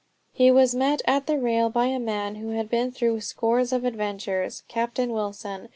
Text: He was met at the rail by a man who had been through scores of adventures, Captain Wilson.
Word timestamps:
He 0.33 0.49
was 0.49 0.73
met 0.73 1.03
at 1.05 1.27
the 1.27 1.37
rail 1.37 1.69
by 1.69 1.85
a 1.85 1.99
man 1.99 2.37
who 2.37 2.49
had 2.57 2.71
been 2.71 2.91
through 2.91 3.21
scores 3.21 3.71
of 3.71 3.85
adventures, 3.85 4.63
Captain 4.67 5.11
Wilson. 5.13 5.69